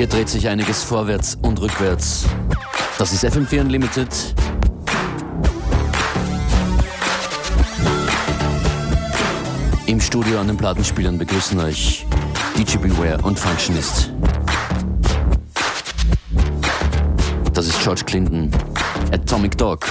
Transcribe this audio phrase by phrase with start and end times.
[0.00, 2.24] Hier dreht sich einiges vorwärts und rückwärts.
[2.96, 4.08] Das ist FM4 Unlimited.
[9.84, 12.06] Im Studio an den Plattenspielern begrüßen euch
[12.56, 14.10] DJ Beware und Functionist.
[17.52, 18.50] Das ist George Clinton,
[19.12, 19.84] Atomic Dog.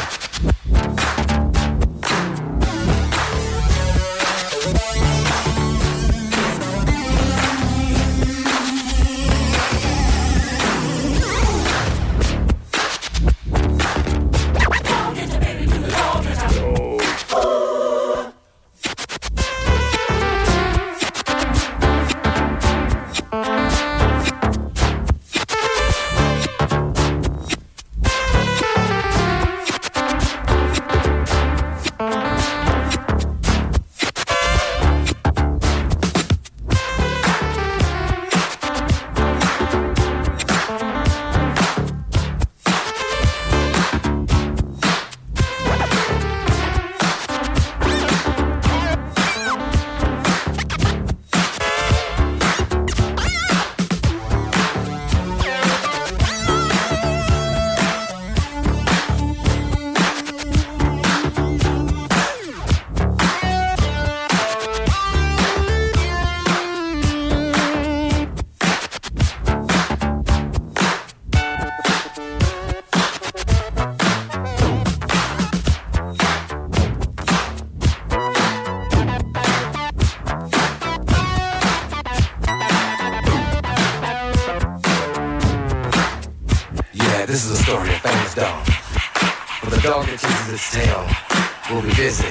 [91.69, 92.27] We'll be busy.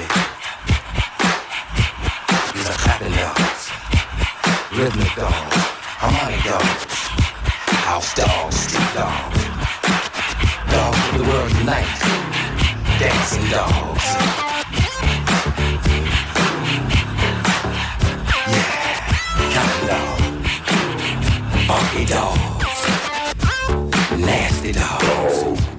[2.53, 3.71] These are clapping dogs,
[4.77, 5.55] rhythmic dogs,
[5.97, 6.85] harmonic dogs,
[7.87, 9.43] house dogs, street dogs,
[10.69, 11.87] dogs of the world unite,
[12.99, 14.05] dancing dogs.
[18.45, 18.75] Yeah,
[19.55, 20.47] counting dogs,
[21.65, 22.81] funky dogs,
[24.19, 25.78] nasty dogs.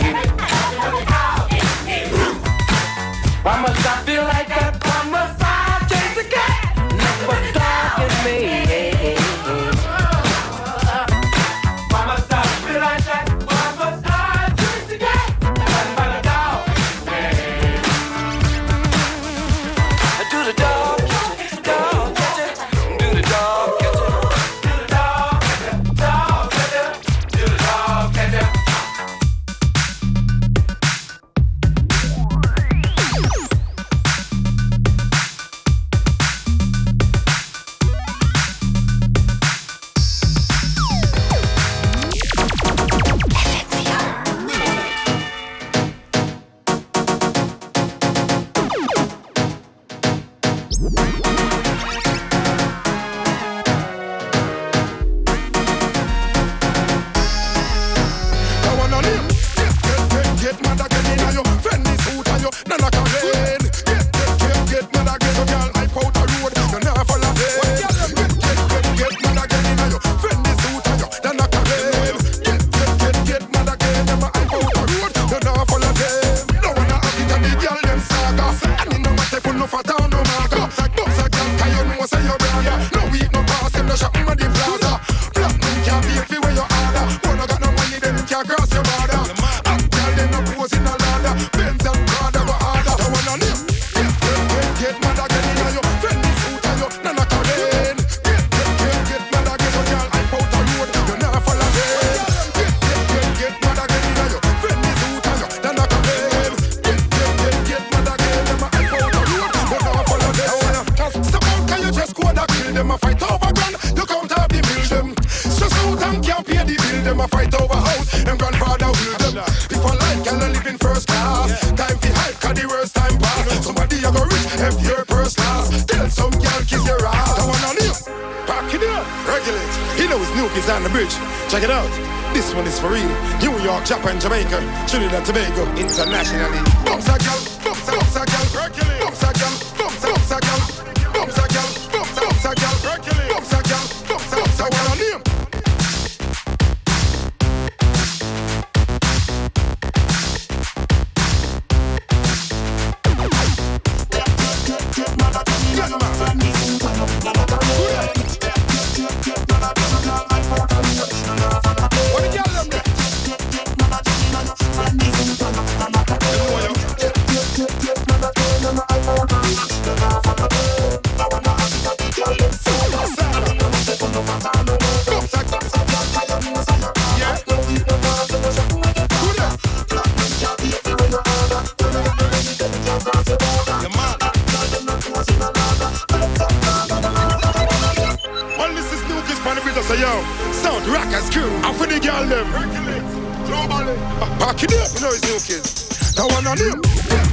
[195.01, 196.13] know it's new kids.
[196.13, 197.30] That one on him.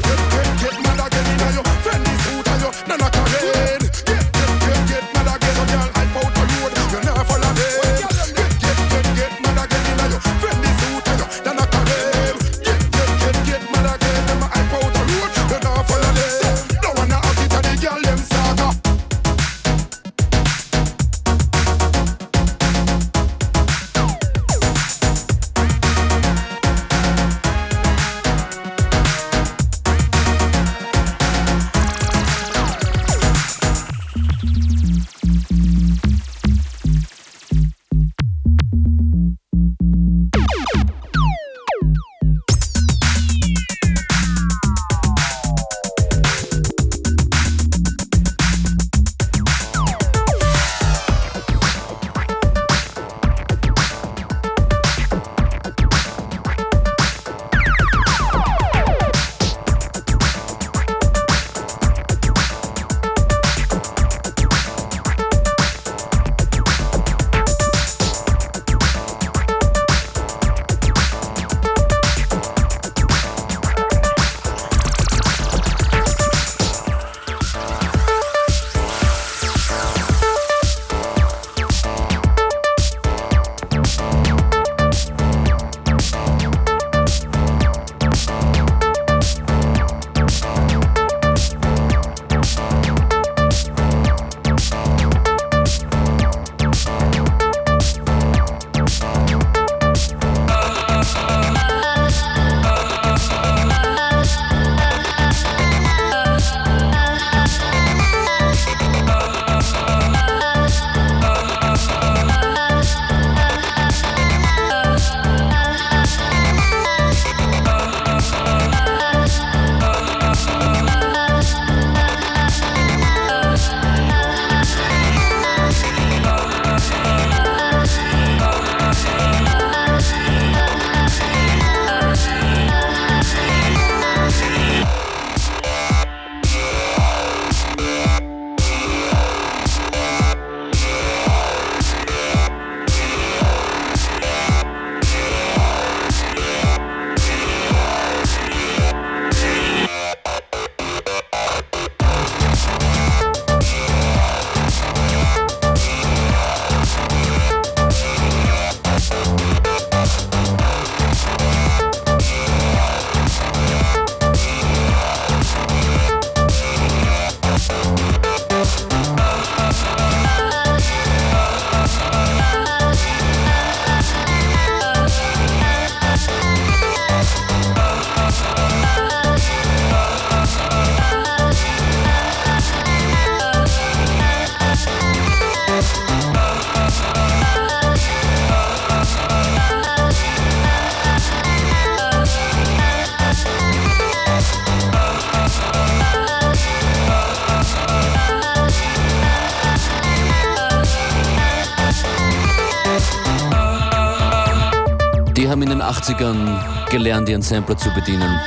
[206.09, 208.41] 80ern gelernt, ihren Sampler zu bedienen.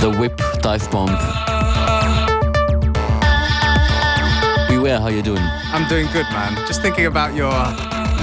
[0.00, 1.16] The Whip, Dive Bomb.
[4.68, 5.40] Beware, how you doing?
[5.72, 6.56] I'm doing good, man.
[6.66, 7.72] Just thinking about your uh,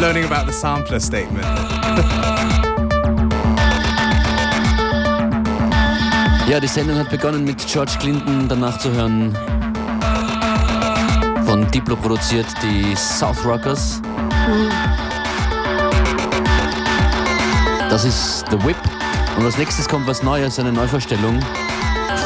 [0.02, 1.46] learning about the sampler statement.
[6.50, 9.34] ja, die Sendung hat begonnen mit George Clinton, danach zu hören
[11.46, 14.02] von Diplo produziert, die South Rockers.
[17.98, 18.78] Das ist The Whip.
[19.40, 21.40] Und als nächstes kommt was Neues, eine Neuvorstellung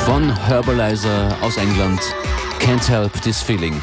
[0.05, 2.01] von Herbalizer aus England.
[2.59, 3.81] Can't Help This Feeling.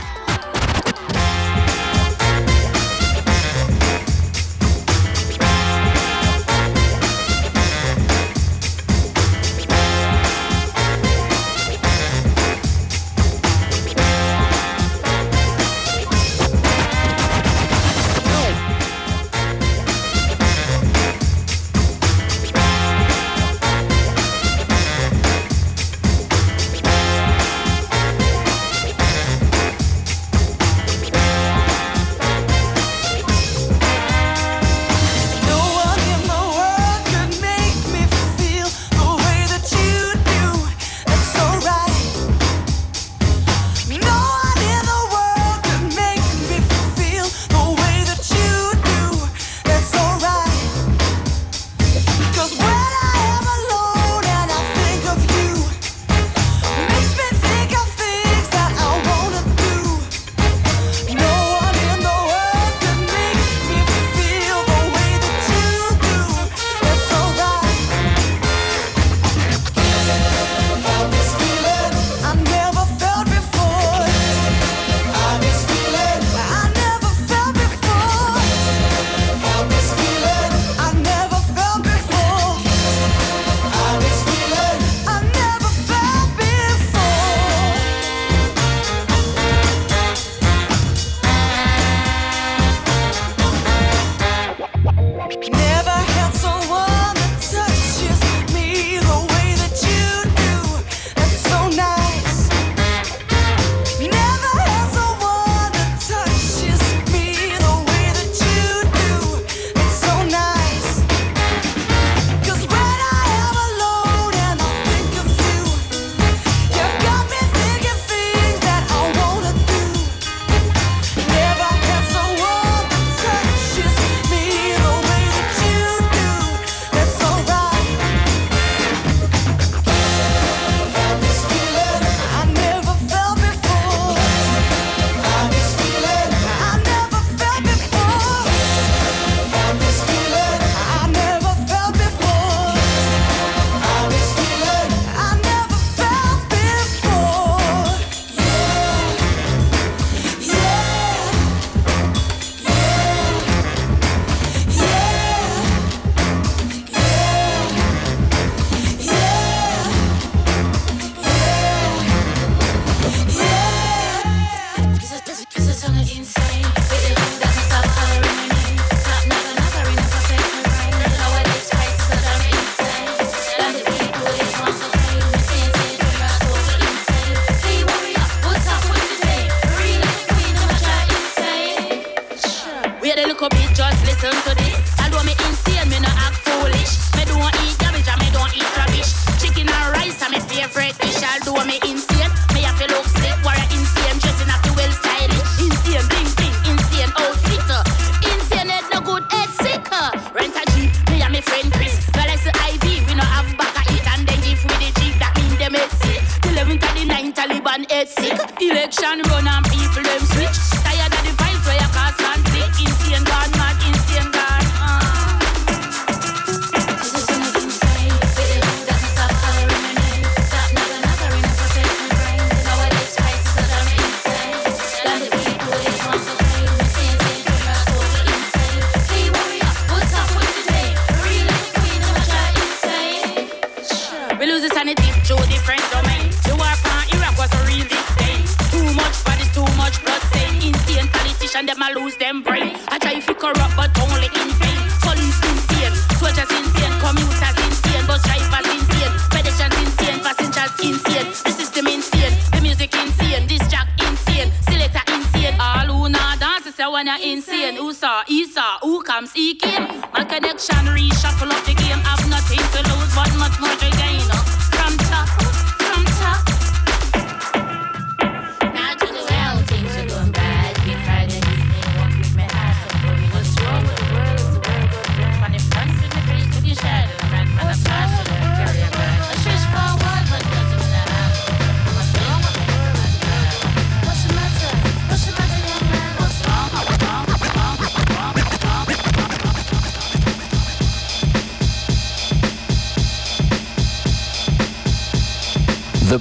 [234.79, 236.31] and it is through different domain.
[236.47, 238.47] The war from Iraq was a real disdain.
[238.71, 240.71] Too much bodies, too much blood stain.
[240.71, 242.79] Insane politician, them a lose them brain.
[242.87, 244.81] I try to corrupt, but only in vain.
[245.03, 251.27] Police insane, soldiers insane, commuters insane, bus drivers insane, pedestrians insane, passengers insane.
[251.43, 255.59] The system insane, the music insane, this jack insane, selector insane.
[255.59, 257.75] All who not dance is a one insane.
[257.83, 259.91] Who saw, he saw, who comes, he came.
[260.15, 261.99] My connection reshuffle up the game.
[262.07, 263.98] I've nothing to lose, but much more to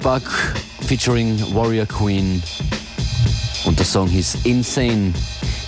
[0.08, 0.24] Bug
[0.88, 2.42] featuring Warrior Queen
[3.66, 5.14] und der Song hieß Insane.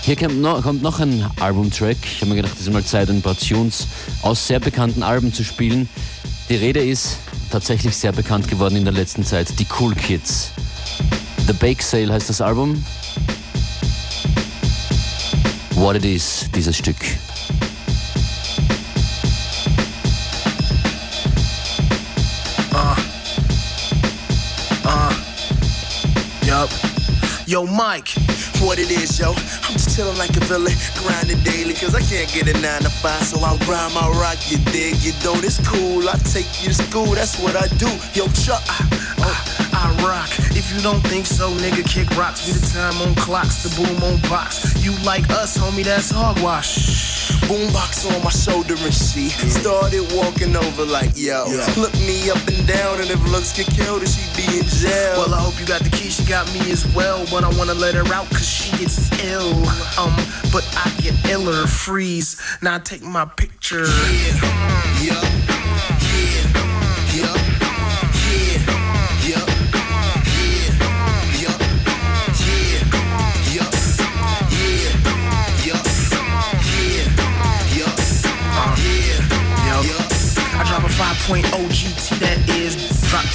[0.02, 1.98] Hier kommt noch, kommt noch ein Albumtrack.
[2.02, 3.86] Ich habe mir gedacht, es ist mal Zeit, ein paar Tunes
[4.22, 5.90] aus sehr bekannten Alben zu spielen.
[6.48, 7.18] Die Rede ist
[7.52, 10.52] tatsächlich sehr bekannt geworden in der letzten Zeit, die Cool Kids.
[11.46, 12.82] The Bake Sale heißt das Album.
[15.72, 16.96] What It Is, dieses Stück.
[27.80, 28.10] Mike,
[28.60, 29.30] what it is, yo.
[29.30, 32.90] I'm just chillin' like a villain, grinding daily, cause I can't get a 9 to
[32.90, 36.04] 5, so I rhyme, my rock, you dig, you don't, it's cool.
[36.10, 37.88] I take you to school, that's what I do.
[38.12, 38.84] Yo, Chuck, I,
[39.24, 39.32] I,
[39.72, 40.28] I rock.
[40.52, 42.46] If you don't think so, nigga, kick rocks.
[42.48, 44.76] We the time on clocks, the boom on box.
[44.84, 47.09] You like us, homie, that's hogwash.
[47.48, 51.46] Boombox on my shoulder and she started walking over like, yo,
[51.78, 55.18] look me up and down, and if looks get killed, then she be in jail.
[55.18, 57.74] Well, I hope you got the key, she got me as well, but I wanna
[57.74, 59.54] let her out cause she gets ill.
[59.98, 60.16] Um,
[60.52, 62.40] but I get iller, freeze.
[62.62, 63.86] Now I take my picture.
[63.86, 64.40] Yeah,
[65.02, 65.39] yeah, yeah,
[81.30, 82.19] 2.0 GT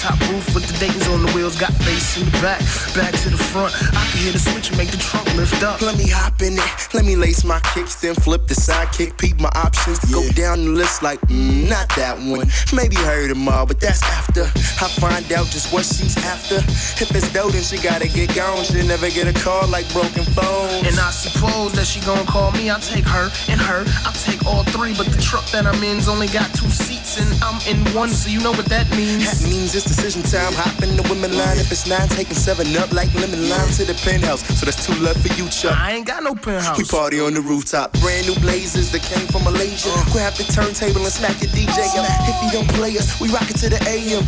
[0.05, 2.61] top roof with the Dayton's on the wheels, got bass in the back,
[2.93, 3.73] back to the front.
[3.97, 5.81] I can hear the switch and make the trunk lift up.
[5.81, 9.41] Let me hop in it, let me lace my kicks, then flip the sidekick, peep
[9.41, 12.53] my options, go down the list like, mm, not that one.
[12.77, 14.45] Maybe heard them all, but that's after
[14.85, 16.57] I find out just what she's after.
[17.01, 18.63] If it's then she gotta get gone.
[18.65, 20.85] She'll never get a call like broken phone.
[20.85, 22.69] And I suppose that she gonna call me.
[22.69, 23.85] I'll take her and her.
[24.05, 27.31] I'll take all three, but the truck that I'm in's only got two seats, and
[27.43, 29.25] I'm in one, so you know what that means.
[29.25, 30.53] That means it's decision time.
[30.55, 31.59] Hop in the women line.
[31.59, 34.43] If it's nine, taking seven up like lemon lime to the penthouse.
[34.59, 35.77] So that's two left for you, Chuck.
[35.79, 36.79] I ain't got no penthouse.
[36.79, 37.93] We party on the rooftop.
[38.03, 39.91] Brand new blazers that came from Malaysia.
[39.91, 40.13] Uh.
[40.13, 42.07] Grab the turntable and smack your DJ up.
[42.27, 44.25] If he don't play us, we rock it to the AM.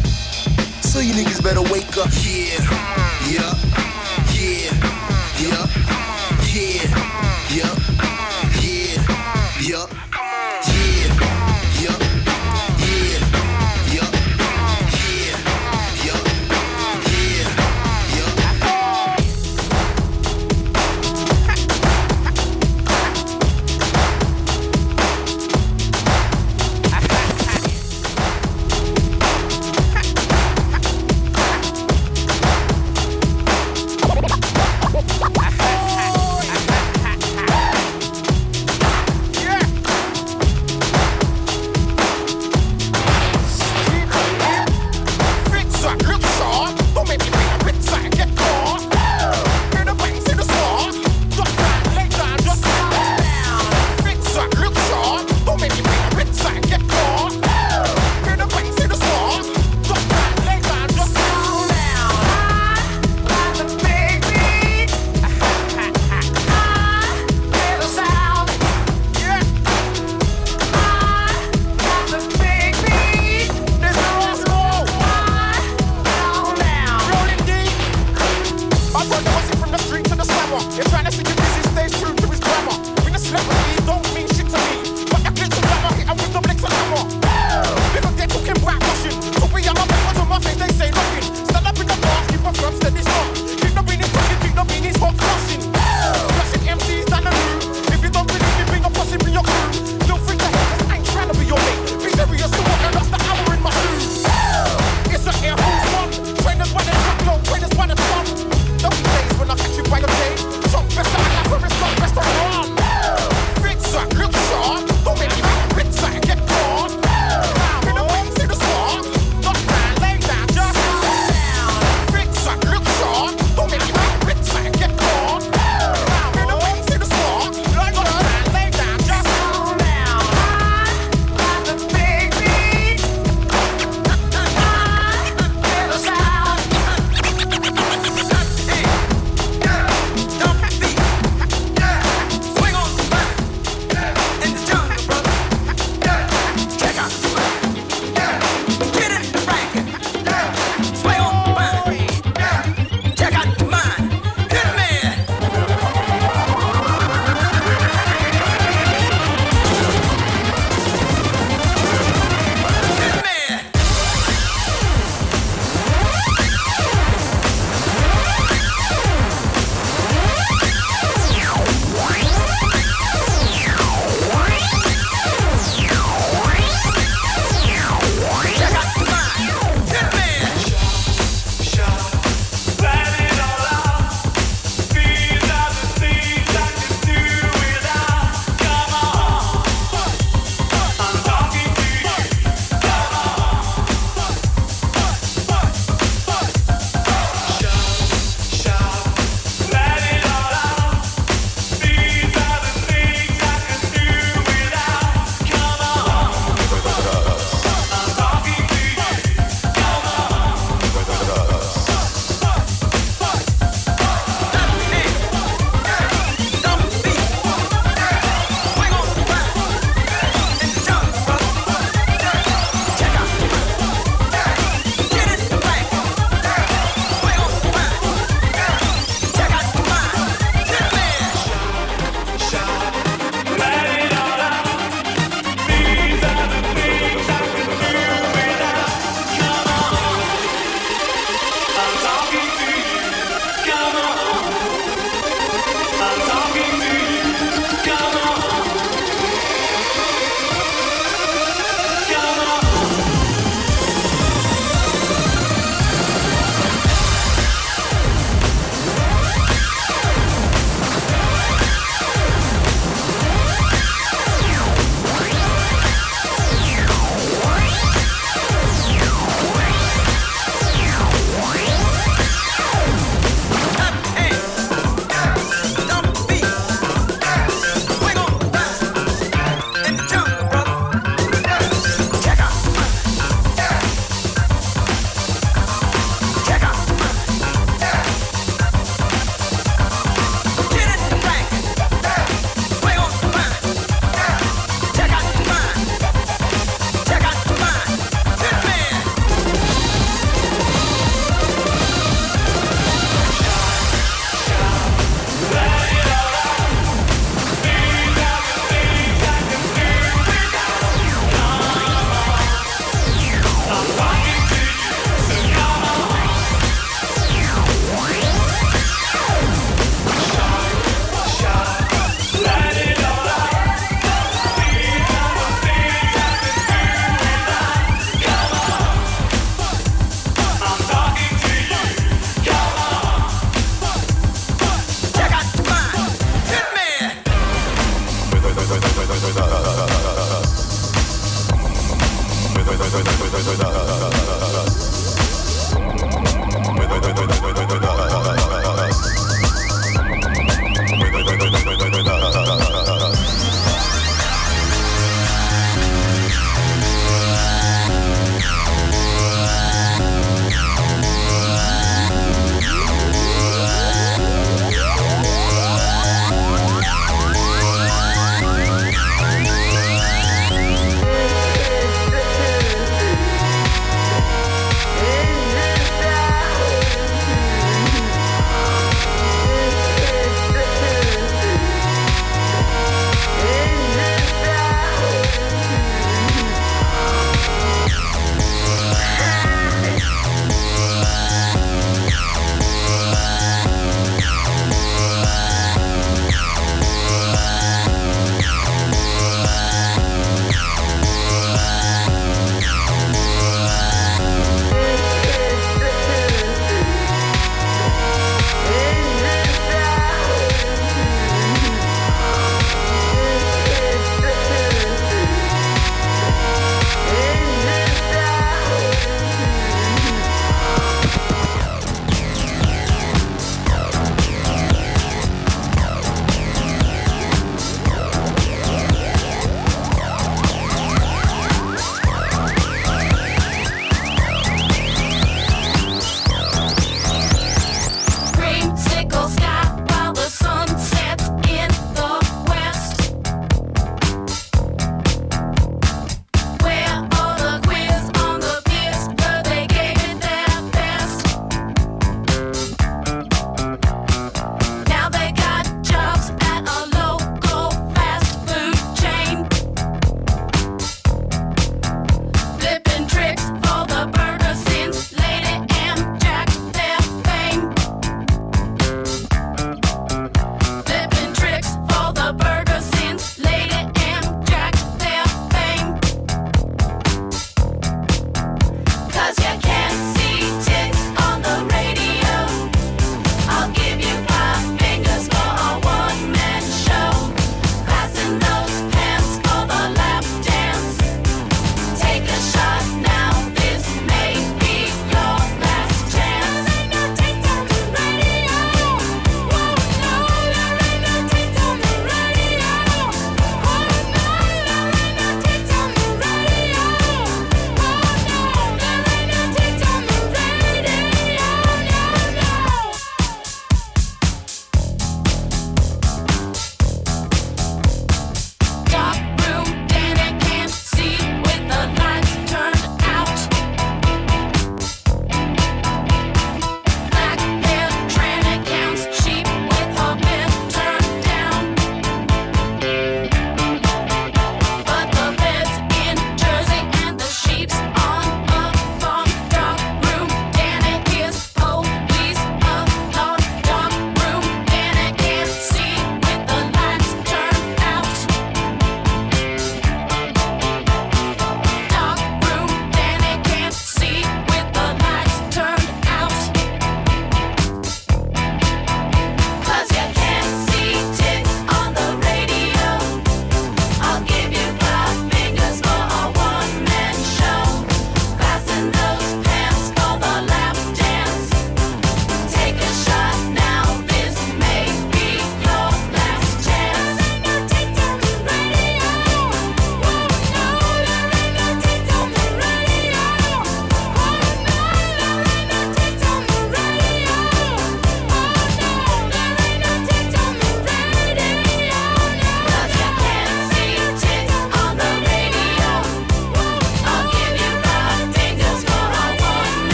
[0.82, 2.10] So you niggas better wake up.
[2.22, 2.62] Yeah,
[3.26, 4.05] yeah,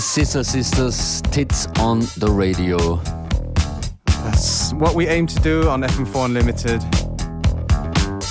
[0.00, 2.96] Scissor Sisters, Tits on the Radio.
[4.24, 6.82] That's what we aim to do on FM4 Unlimited.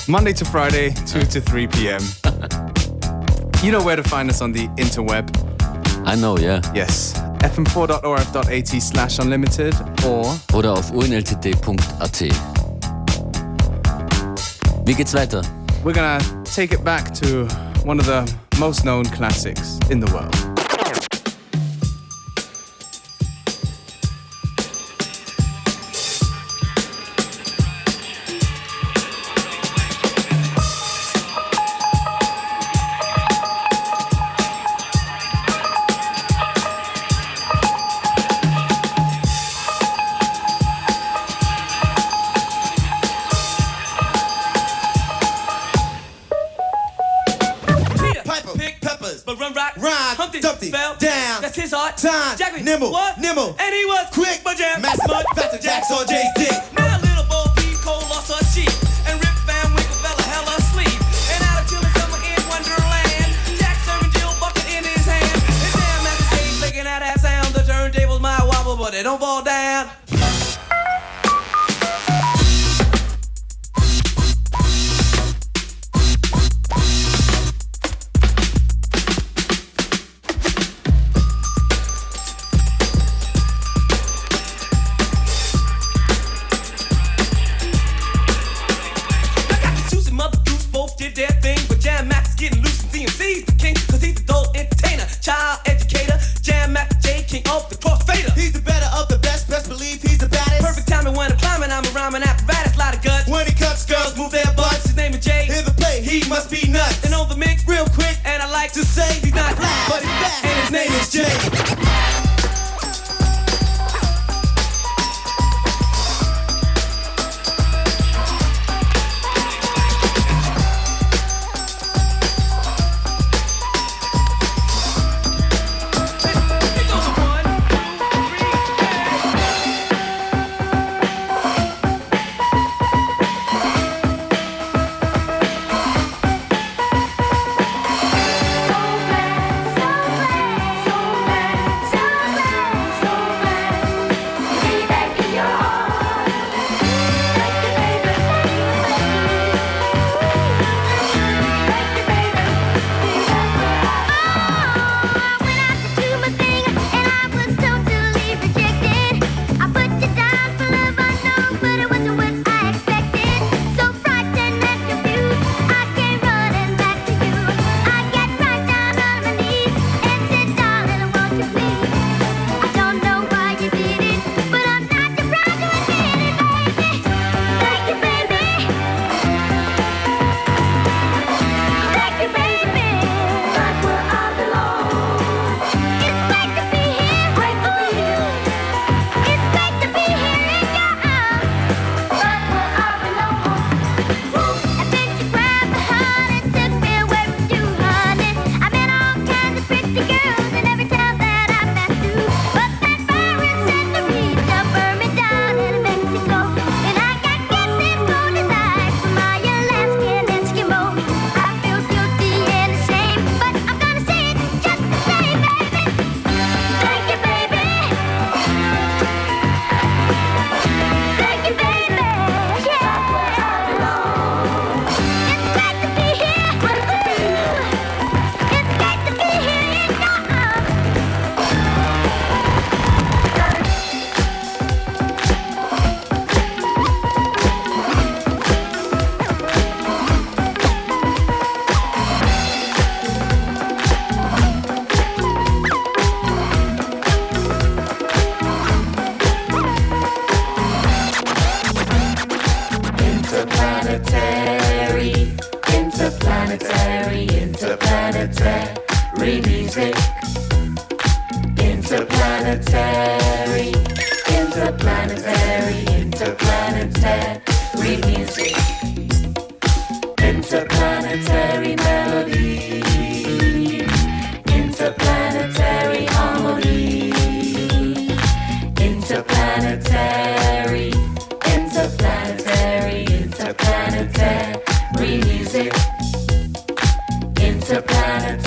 [0.08, 2.02] Monday to Friday, 2 to 3 p.m.
[3.64, 5.30] you know where to find us on the interweb.
[6.06, 6.62] I know, yeah.
[6.74, 7.14] Yes.
[7.40, 9.74] fm4.orf.at slash unlimited
[10.06, 12.22] or Oder auf unltd.at.
[14.86, 15.42] Wie geht's weiter?
[15.86, 17.46] we're gonna take it back to
[17.86, 18.26] one of the
[18.60, 20.55] most known classics in the world.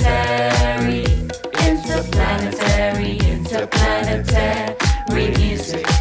[0.09, 1.05] interplanetary,
[1.67, 5.98] interplanetary, interplanetary music.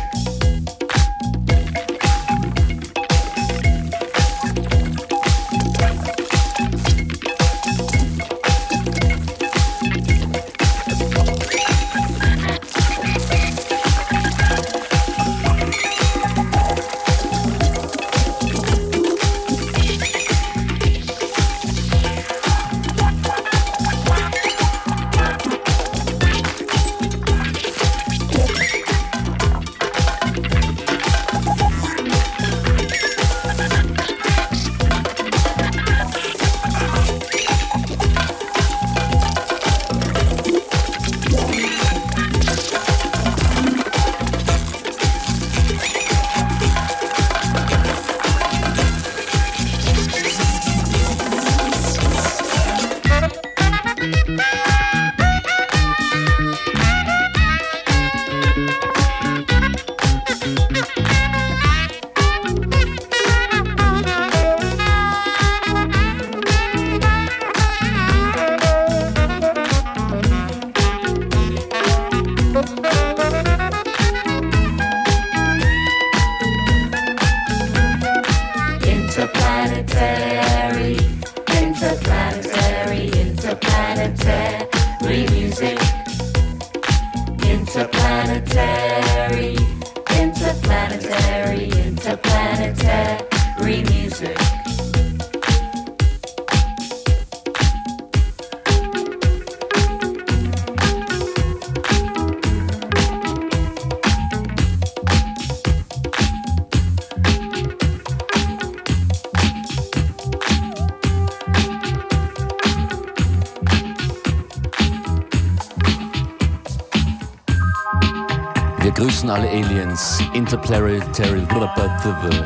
[118.99, 120.21] Grüßen alle Aliens.
[120.33, 121.47] Interplanetary,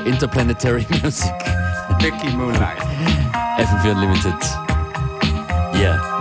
[0.04, 1.32] Interplanetary Music.
[2.02, 2.78] Mickey Moonlight.
[3.58, 4.34] FM4 Unlimited.
[5.80, 6.11] Yeah.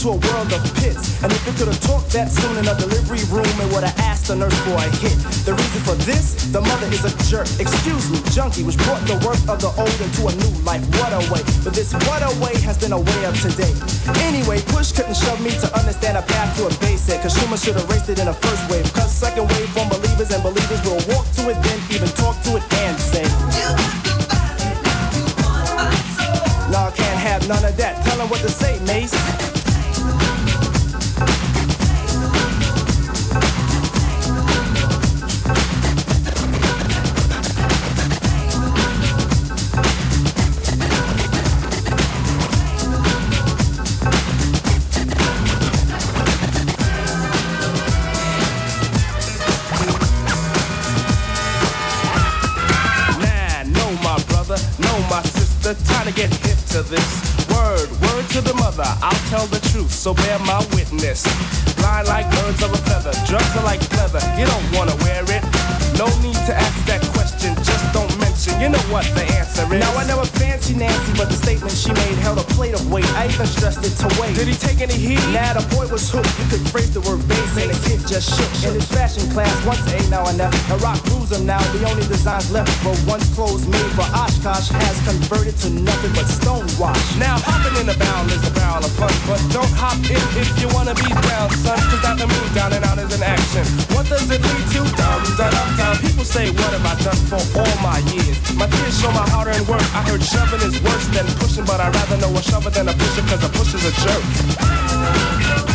[0.00, 1.22] Into a world of pits.
[1.22, 3.98] And if it could have talked that soon in a delivery room, it would have
[4.00, 5.12] asked the nurse for a hit.
[5.44, 7.44] The reason for this, the mother is a jerk.
[7.60, 10.80] Excuse me, junkie, which brought the worth of the old into a new life.
[10.96, 11.44] What a way.
[11.60, 13.76] But this what a way has been a way of today.
[14.24, 17.20] Anyway, push couldn't shove me to understand a path to a basic.
[17.20, 18.64] Cause Schumer should have raced it in the first
[55.74, 55.94] sister.
[55.94, 57.48] Time to get hip to this.
[57.50, 58.86] Word, word to the mother.
[59.02, 61.24] I'll tell the truth, so bear my witness.
[61.76, 64.20] Blind like birds of a feather, drugs are like leather.
[64.38, 65.42] You don't wanna wear it.
[65.98, 68.09] No need to ask that question, just don't
[68.40, 69.84] You know what the answer is.
[69.84, 73.04] Now I never fancy Nancy, but the statement she made held a plate of weight.
[73.12, 74.32] I even stressed it to wait.
[74.32, 75.20] Did he take any heat?
[75.28, 76.32] Nah, the boy was hooked.
[76.40, 78.48] You could phrase the word bass, and the kid just shook.
[78.64, 80.56] In his fashion class, once A, now never.
[80.72, 81.60] The rock rules him now.
[81.76, 86.24] The only designs left were once clothes made for Oshkosh has converted to nothing but
[86.24, 87.20] stonewash.
[87.20, 90.48] Now hopping in the barrel is a barrel of fun, but don't hop in if
[90.56, 91.76] you wanna be down, son.
[91.92, 93.68] Cause that the move down and out is an action.
[93.92, 94.80] What does it lead to?
[94.96, 95.94] Down, down, down.
[96.00, 98.29] People say, what have I done for all my years?
[98.56, 99.82] My tears show my hard earned work.
[99.94, 102.92] I heard shoving is worse than pushing, but I'd rather know a shover than a
[102.92, 105.69] pusher, cause a pusher's a jerk.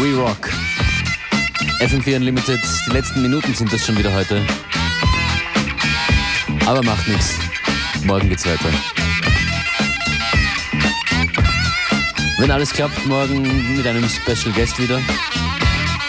[0.00, 0.48] We Rock.
[1.80, 2.60] FM4 Unlimited.
[2.86, 4.42] Die letzten Minuten sind das schon wieder heute.
[6.64, 7.34] Aber macht nichts.
[8.04, 8.70] Morgen geht's weiter.
[12.38, 14.98] Wenn alles klappt, morgen mit einem Special Guest wieder.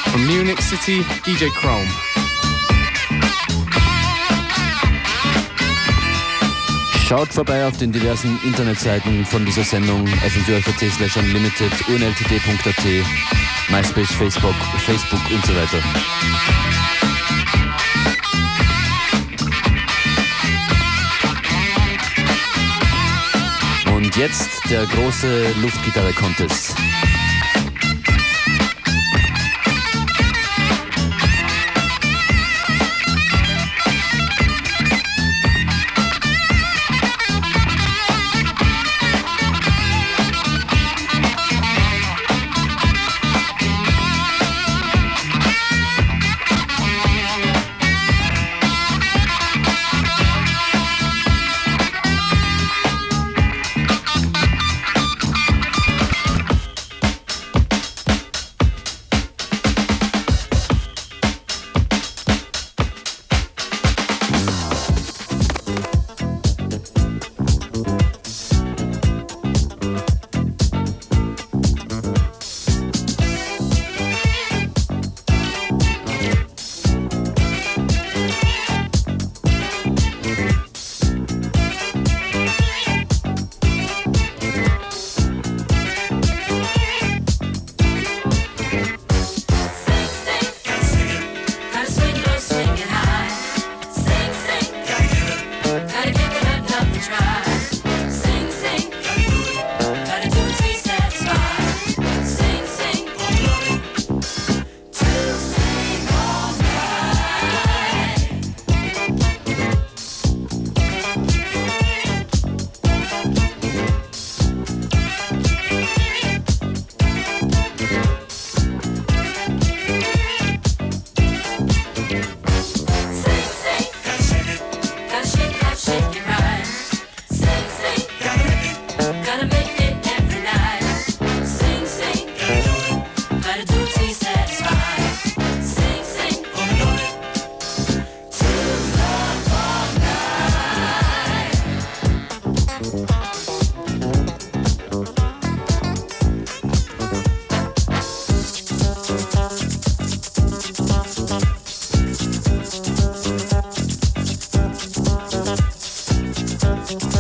[0.09, 1.87] From Munich City, DJ Chrome.
[7.09, 13.40] Schaut vorbei auf den diversen Internetseiten von dieser Sendung fm4 slash unlimited, unltd.at,
[13.72, 14.55] MySpace, Facebook,
[14.86, 15.82] Facebook und so weiter.
[23.95, 26.76] Und jetzt der große Luftgitarre-Contest.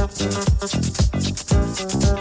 [0.01, 0.21] Thank
[2.05, 2.20] you.